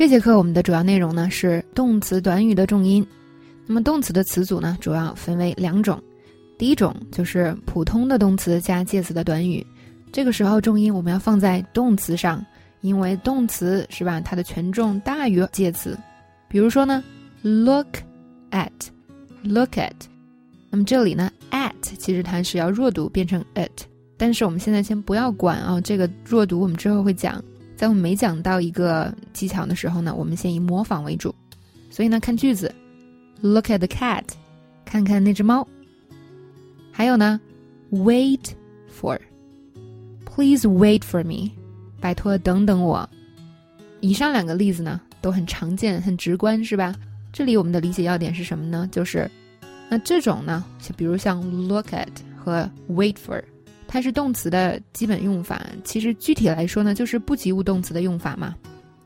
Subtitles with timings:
[0.00, 3.06] 这节课我们的主要内容呢是动词短语的重音。
[3.66, 6.02] 那么动词的词组呢主要分为两种，
[6.56, 9.64] 第一种就是普通的动词加介词的短语，
[10.10, 12.42] 这个时候重音我们要放在动词上，
[12.80, 15.94] 因为动词是吧，它的权重大于介词。
[16.48, 17.04] 比如说呢
[17.42, 17.98] ，look
[18.52, 19.92] at，look at，
[20.70, 23.82] 那么这里呢，at 其实它是要弱读变成 it，
[24.16, 27.44] 但是我们现在先不要管啊，这个弱读我们之后会讲。
[27.80, 31.34] 在我们没讲到一个技巧的时候呢，我们先以模仿为主。
[31.88, 32.70] 所以呢，看句子
[33.40, 34.22] ，Look at the cat，
[34.84, 35.66] 看看那只猫。
[36.92, 37.40] 还有呢
[37.90, 38.50] ，Wait
[39.00, 41.52] for，Please wait for me，
[42.02, 43.08] 拜托等等我。
[44.00, 46.94] 以上两个例子呢，都很常见、很直观，是吧？
[47.32, 48.86] 这里我们的理解要点是什么呢？
[48.92, 49.26] 就是，
[49.88, 53.42] 那这种呢，就比如像 Look at 和 Wait for。
[53.92, 58.54] 它是动词的基本用法，其实具体来说呢，就是不及物动词的用法嘛，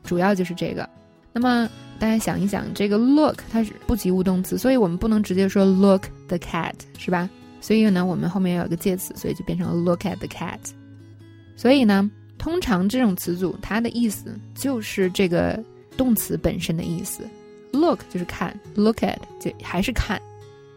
[0.03, 0.87] 主要就是这个。
[1.33, 1.67] 那么
[1.97, 7.27] 大家想一想，这个 look 它是不及物动词，所以我们不能直接说 look the cat，是吧？
[7.59, 10.59] 所以呢，我们后面要有个介词，所以就变成了 look at the cat。
[11.55, 15.59] 所以呢，通常这种词组它的意思就是这个
[15.97, 17.27] 动词本身的意思
[17.71, 20.21] ，look 就是看，look at 就还是看，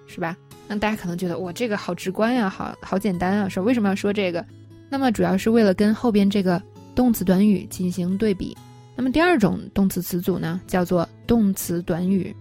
[0.07, 0.35] 是吧？
[0.69, 4.45] 那大家可能觉得我这个好直观呀，好好简单啊，说为什么要说这个？
[4.91, 6.63] 那么主要是为了跟后边这个
[6.95, 8.57] 动词短语进行对比。
[8.95, 12.35] 那么第二种动词词组呢，叫做动词短语。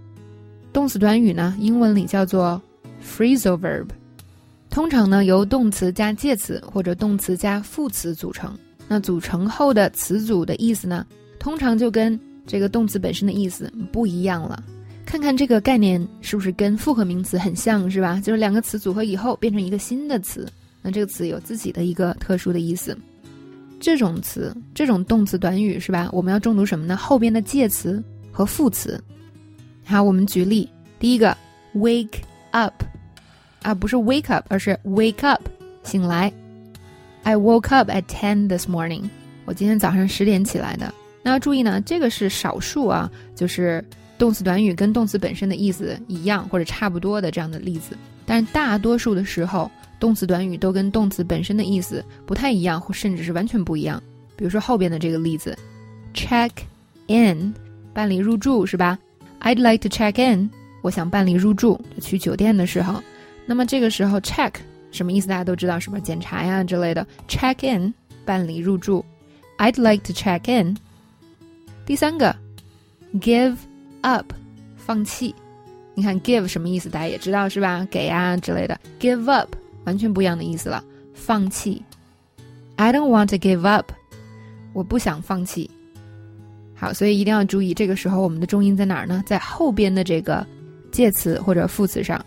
[0.73, 2.61] 动词短语呢，英文里叫做
[3.03, 3.87] phrasal verb，
[4.69, 8.57] 通常呢由动词加介词或者动词加副词组成。
[8.87, 11.05] 那组成后的词组的意思呢，
[11.39, 14.63] 通常就跟这个动词本身的意思不一样了。
[15.07, 18.19] 看看这个概念是不是跟复合名词很像，是吧？
[18.19, 20.45] 就是两个词组合以后变成一个新的词，
[20.81, 22.95] 那这个词有自己的一个特殊的意思。
[23.79, 26.09] 这种词，这种动词短语，是吧？
[26.11, 26.97] 我们要重读什么呢？
[26.97, 29.01] 后边的介词和副词。
[29.85, 30.69] 好，我们举例，
[30.99, 31.35] 第一个
[31.73, 32.19] ，wake
[32.51, 32.73] up，
[33.61, 35.41] 啊，不是 wake up，而是 wake up，
[35.83, 36.29] 醒来。
[37.23, 39.03] I woke up at ten this morning，
[39.45, 40.93] 我今天早上十点起来的。
[41.23, 43.81] 那要注意呢，这个是少数啊，就是。
[44.17, 47.95] 动词短语跟动词本身的意思一样或者差不多的这样的例子，
[48.25, 49.69] 但是大多数的时候，
[49.99, 54.01] 动词短语都跟动词本身的意思不太一样，或甚至是完全不一样。
[54.35, 55.57] 比如说后边的这个例子
[56.13, 56.49] ，check
[57.07, 57.53] in，
[57.93, 58.97] 办理入住是吧
[59.41, 60.49] ？I'd like to check in，
[60.81, 63.01] 我想办理入住，去酒店的时候，
[63.45, 64.51] 那么这个时候 check
[64.91, 65.27] 什么意思？
[65.27, 67.05] 大家都知道，什么检查呀之类的。
[67.27, 67.93] check in，
[68.25, 69.05] 办理入住
[69.57, 70.75] ，I'd like to check in。
[71.85, 72.35] 第三个
[73.21, 73.55] ，give。
[74.07, 74.33] up，
[74.77, 75.35] 放弃。
[75.93, 76.89] 你看，give 什么意思？
[76.89, 77.85] 大家也知道是吧？
[77.91, 78.79] 给啊之类的。
[78.99, 79.53] give up
[79.83, 80.81] 完全不一样的意思了，
[81.13, 81.81] 放弃。
[82.77, 83.91] I don't want to give up，
[84.71, 85.69] 我不想放弃。
[86.75, 89.23] 好，所以一定要注意，这个时候我们的重音在哪儿呢？
[89.25, 90.45] 在后边的这个
[90.91, 92.23] 介词或者副词上。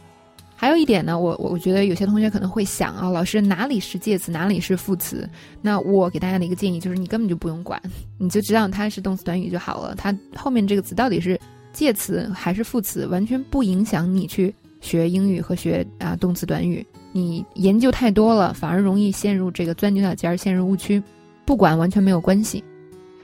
[0.56, 5.26] 还有一点呢，我我觉得有些同学可能会想啊，老师哪里是介词，哪里是副词？
[5.62, 7.80] 那我给大家的一个建议就是，你根本就不用管，
[8.18, 9.94] 你就知道它是动词短语就好了。
[9.94, 11.40] 它后面这个词到底是？
[11.72, 16.84] 介词还是副词，完全不影响你去学英语和学啊动词短语。
[17.12, 21.02] 你研究太多了，反而容易陷入这个钻牛角尖儿，陷入误区。
[21.44, 22.62] 不管完全没有关系。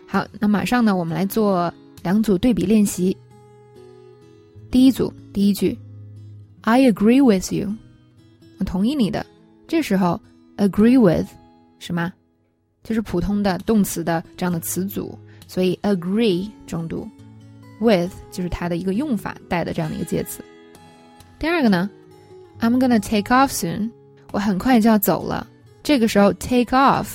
[0.08, 3.16] 好，那马上呢，我们来做两组对比练习。
[4.68, 5.78] 第一组，第一句
[6.62, 7.72] ，I agree with you，
[8.58, 9.24] 我同意你的。
[9.68, 10.20] 这时候
[10.56, 11.28] ，agree with
[11.78, 12.12] 什么？
[12.82, 17.08] 就是普通的动词的这样的词组，所以 agree 重读。
[17.78, 20.44] With 就是它的一个用法带的这样的一个介词。
[21.38, 21.88] 第二个呢
[22.60, 23.90] ，I'm gonna take off soon，
[24.32, 25.46] 我很快就要走了。
[25.82, 27.06] 这个时候 take off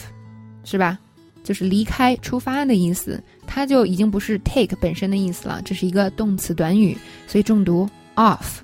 [0.63, 0.99] 是吧？
[1.43, 6.95] 就是离开、出发的意思，它就已经不是 take 本身的意思了，这是一个动词短语，
[7.27, 8.59] 所以重读 off。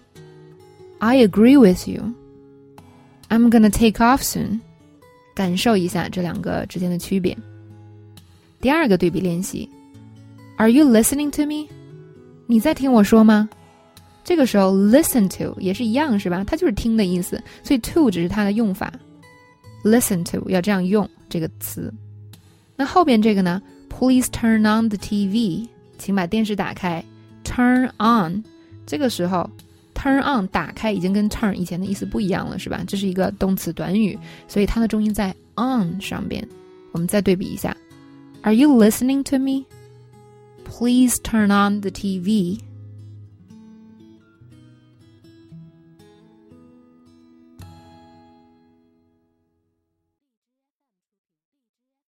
[0.99, 2.13] I agree with you.
[3.29, 4.59] I'm gonna take off soon.
[5.33, 7.35] 感受一下这两个之间的区别。
[8.61, 9.69] 第二个对比练习
[10.57, 11.67] ，Are you listening to me？
[12.49, 13.47] 你在听我说吗？
[14.23, 16.43] 这个时候，listen to 也是一样，是吧？
[16.45, 18.91] 它就是听的意思，所以 to 只是它的用法。
[19.83, 21.93] listen to 要这样用这个词。
[22.75, 25.67] 那后边这个呢？Please turn on the TV，
[25.97, 27.03] 请把电视打开。
[27.43, 28.43] Turn on，
[28.85, 29.49] 这个时候
[29.93, 32.83] ，turn on 打开已经跟 turn 以前的意思不一样了，是吧？
[32.87, 34.17] 这是一个动词短语，
[34.47, 36.45] 所以它的重音在 on 上边。
[36.91, 37.75] 我们再对比一下
[38.41, 39.65] ，Are you listening to me？
[40.67, 42.66] me？Please turn on the TV.